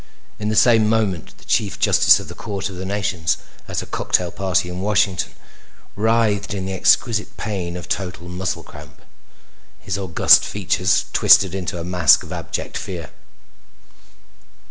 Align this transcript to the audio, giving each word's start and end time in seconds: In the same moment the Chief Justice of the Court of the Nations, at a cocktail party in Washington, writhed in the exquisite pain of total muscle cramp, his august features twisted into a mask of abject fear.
In 0.39 0.49
the 0.49 0.55
same 0.55 0.89
moment 0.89 1.37
the 1.37 1.45
Chief 1.45 1.77
Justice 1.79 2.19
of 2.19 2.27
the 2.27 2.33
Court 2.33 2.69
of 2.71 2.75
the 2.77 2.87
Nations, 2.87 3.37
at 3.67 3.83
a 3.83 3.85
cocktail 3.85 4.31
party 4.31 4.67
in 4.67 4.81
Washington, 4.81 5.33
writhed 5.95 6.55
in 6.55 6.65
the 6.65 6.73
exquisite 6.73 7.37
pain 7.37 7.77
of 7.77 7.87
total 7.87 8.27
muscle 8.27 8.63
cramp, 8.63 9.03
his 9.79 9.99
august 9.99 10.43
features 10.43 11.05
twisted 11.13 11.53
into 11.53 11.79
a 11.79 11.83
mask 11.83 12.23
of 12.23 12.33
abject 12.33 12.79
fear. 12.79 13.11